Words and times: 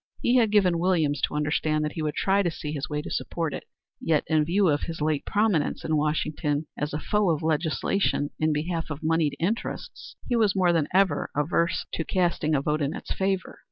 He 0.23 0.37
had 0.37 0.49
given 0.49 0.79
Williams 0.79 1.21
to 1.27 1.35
understand 1.35 1.85
that 1.85 1.91
he 1.91 2.01
would 2.01 2.15
try 2.15 2.41
to 2.41 2.49
see 2.49 2.71
his 2.71 2.89
way 2.89 3.03
to 3.03 3.11
support 3.11 3.53
it; 3.53 3.65
yet 4.01 4.23
in 4.25 4.43
view 4.43 4.67
of 4.67 4.81
his 4.81 4.99
late 4.99 5.27
prominence 5.27 5.85
in 5.85 5.95
Washington, 5.95 6.65
as 6.75 6.91
a 6.91 6.99
foe 6.99 7.29
of 7.29 7.43
legislation 7.43 8.31
in 8.39 8.51
behalf 8.51 8.89
of 8.89 9.03
moneyed 9.03 9.35
interests, 9.39 10.15
he 10.27 10.35
was 10.35 10.55
more 10.55 10.73
than 10.73 10.87
ever 10.91 11.29
averse 11.35 11.85
to 11.93 12.03
casting 12.03 12.55
a 12.55 12.63
vote 12.63 12.81
in 12.81 12.95
its 12.95 13.13
favor. 13.13 13.59